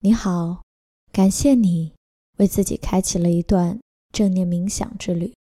[0.00, 0.62] 你好，
[1.10, 1.94] 感谢你
[2.36, 3.80] 为自己开启了一段
[4.12, 5.34] 正念冥想之旅。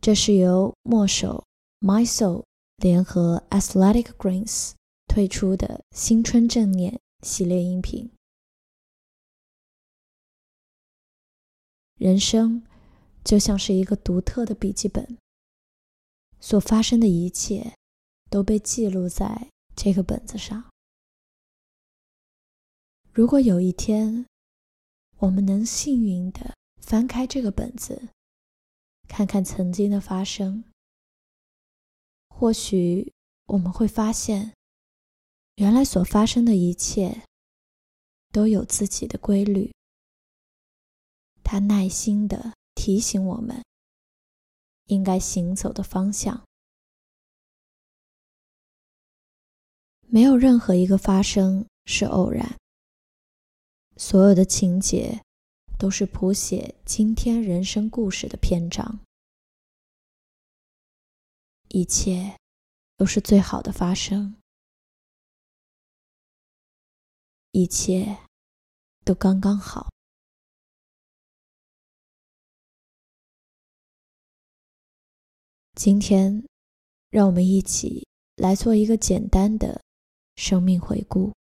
[0.00, 1.44] 这是由墨手
[1.80, 2.44] My Soul
[2.76, 4.72] 联合 Athletic Greens
[5.08, 8.10] 推出的新春正念系列音频。
[11.96, 12.64] 人生
[13.24, 15.18] 就像是一个独特的笔记本，
[16.38, 17.74] 所发生的一切
[18.30, 20.70] 都被记录在这个本子上。
[23.14, 24.26] 如果有一天，
[25.18, 28.08] 我们能幸运地翻开这个本子，
[29.06, 30.64] 看看曾经的发生，
[32.28, 33.12] 或许
[33.46, 34.52] 我们会发现，
[35.54, 37.22] 原来所发生的一切
[38.32, 39.72] 都有自己的规律。
[41.44, 43.62] 它耐心地提醒我们
[44.86, 46.44] 应该行走的方向。
[50.00, 52.58] 没有任何一个发生是偶然。
[53.96, 55.22] 所有的情节
[55.78, 58.98] 都是谱写今天人生故事的篇章，
[61.68, 62.36] 一切
[62.96, 64.34] 都是最好的发生，
[67.52, 68.18] 一切
[69.04, 69.92] 都刚刚好。
[75.76, 76.44] 今天，
[77.10, 79.80] 让我们一起来做一个简单的
[80.34, 81.32] 生命回顾，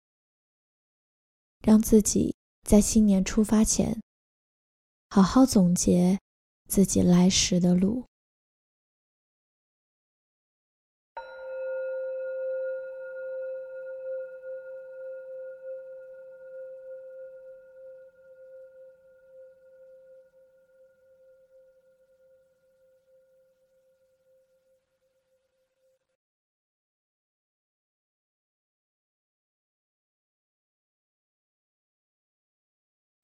[1.62, 2.36] 让自己。
[2.62, 4.00] 在新年出发前，
[5.10, 6.18] 好好总结
[6.68, 8.06] 自己来时的路。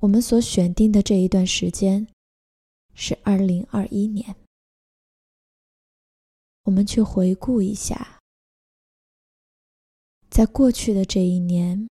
[0.00, 2.06] 我们所选定的这一段时间
[2.94, 4.36] 是二零二一年。
[6.62, 8.20] 我们去回顾一下，
[10.31, 11.88] 在过去的这一年，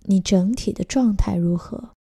[0.00, 1.94] 你整体的状态如何？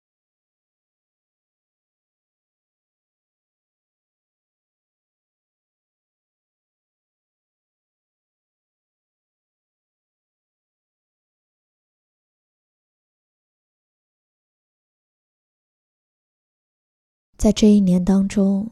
[17.39, 18.69] 在这一年当中，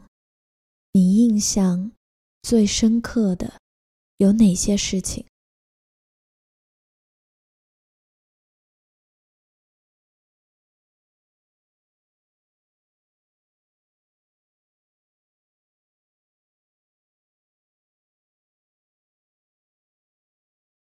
[0.91, 1.89] 你印象
[2.41, 3.61] 最深刻的
[4.17, 5.25] 有哪些事情？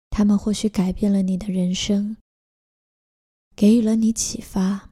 [0.09, 2.16] 他们或许改变了你的人生，
[3.57, 4.89] 给予了你启发。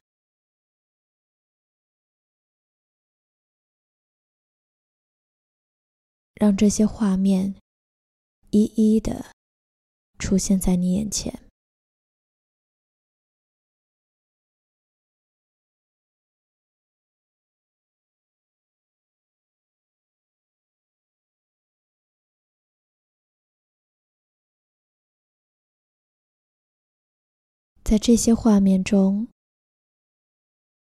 [6.38, 7.54] 让这些画面
[8.50, 9.26] 一一的
[10.18, 11.42] 出现在你眼前。
[27.82, 29.28] 在这些画面中，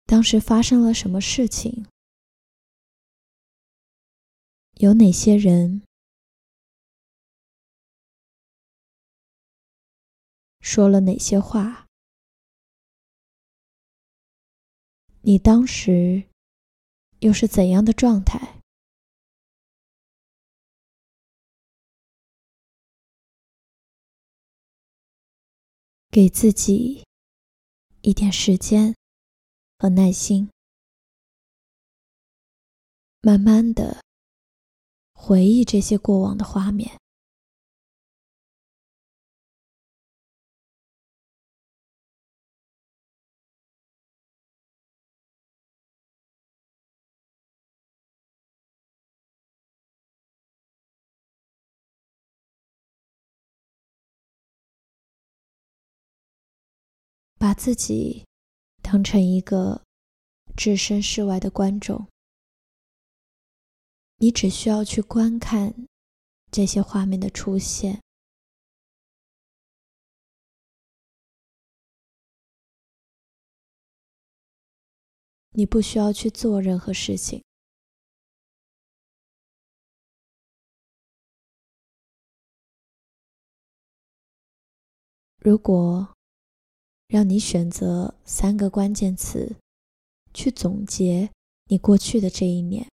[0.05, 1.90] 当时发生了什么事情？
[4.81, 5.83] 有哪些人
[10.59, 11.85] 说了哪些话？
[15.21, 16.23] 你当时
[17.19, 18.59] 又是怎样的状态？
[26.09, 27.05] 给自己
[28.01, 28.95] 一点时间
[29.77, 30.49] 和耐心，
[33.21, 34.01] 慢慢的。
[35.23, 36.99] 回忆这些过往的画面，
[57.37, 58.25] 把自己
[58.81, 59.83] 当成一个
[60.57, 62.10] 置身事外的观众。
[64.21, 65.73] 你只需要去观看
[66.51, 68.03] 这些画面的出现，
[75.49, 77.43] 你不需要去做任何事情，
[85.39, 86.13] 如果
[87.07, 89.55] 让你选择三个关键词，
[90.31, 91.31] 去总结
[91.65, 92.87] 你过去的这一年，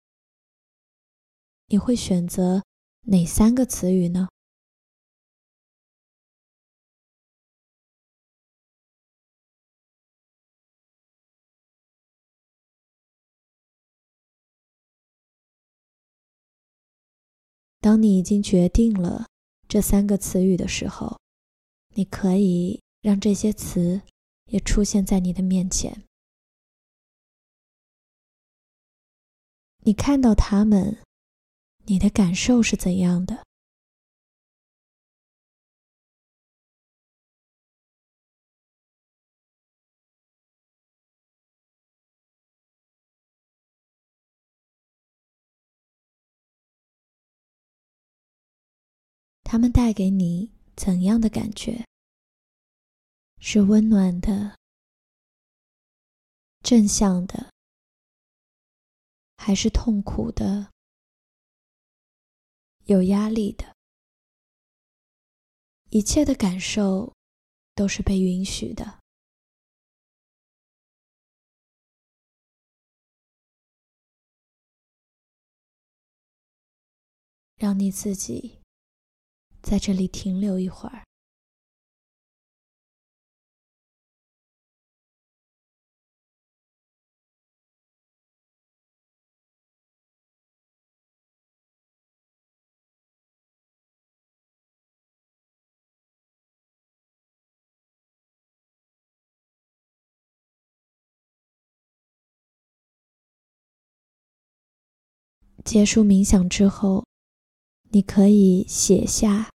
[1.74, 2.62] 你会选择
[3.00, 4.28] 哪三个词语呢？
[17.80, 19.26] 当你已经决定了
[19.66, 21.18] 这三个词语的时候，
[21.96, 24.00] 你可以让这些词
[24.44, 26.04] 也出现在你的面前。
[29.78, 31.02] 你看到他们，
[31.86, 33.44] 你的感受是怎样的？
[49.44, 51.86] 他们带给你怎样的感觉？
[53.38, 54.58] 是温暖的、
[56.62, 57.52] 正向的，
[59.36, 60.72] 还是痛苦的、
[62.86, 63.74] 有压力的？
[65.90, 67.14] 一切的感受
[67.74, 69.00] 都是被允许的。
[77.56, 78.60] 让你自己。
[79.62, 81.06] 在这里停留一会儿，
[105.64, 107.04] 结束冥想之后，
[107.90, 109.50] 你可以写下。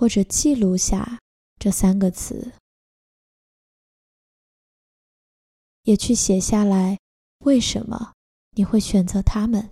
[0.00, 1.18] 或者记录下
[1.58, 2.52] 这三个词，
[5.82, 6.96] 也去写下来，
[7.38, 8.12] 为什么
[8.50, 9.68] 你会选择它们，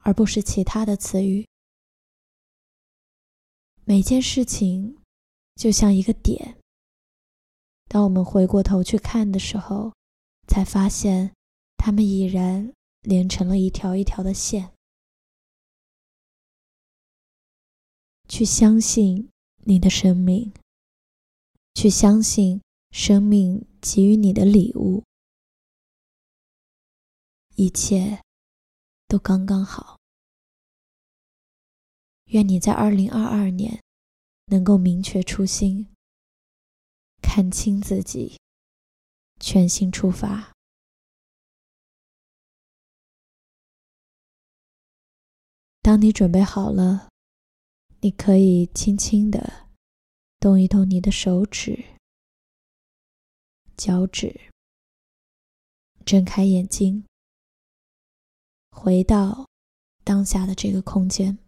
[0.00, 1.48] 而不是其他的词语？
[3.86, 4.98] 每件事情
[5.54, 6.58] 就像一个点，
[7.88, 9.94] 当我们回过头去看的时候，
[10.46, 11.34] 才发现
[11.78, 12.74] 它们已然
[13.06, 14.72] 连成了一条一条的线。
[18.28, 20.52] 去相信你的生命，
[21.74, 22.60] 去相信
[22.90, 25.04] 生命给予你的礼物，
[27.54, 28.20] 一切
[29.06, 30.00] 都刚刚好。
[32.24, 33.80] 愿你在二零二二年
[34.46, 35.86] 能够明确初心，
[37.22, 38.36] 看清自己，
[39.38, 40.55] 全心出发。
[45.86, 47.06] 当你准备好了。
[48.00, 49.68] 你可以轻轻的
[50.40, 51.84] 动一动你的手指、
[53.76, 54.50] 脚趾，
[56.04, 57.04] 睁开眼睛，
[58.72, 59.48] 回到
[60.02, 61.38] 当下的这个空间。